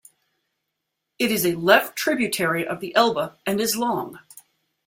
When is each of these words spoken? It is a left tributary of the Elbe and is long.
It 1.19 1.31
is 1.31 1.45
a 1.45 1.53
left 1.53 1.95
tributary 1.95 2.65
of 2.67 2.79
the 2.79 2.91
Elbe 2.95 3.37
and 3.45 3.61
is 3.61 3.77
long. 3.77 4.17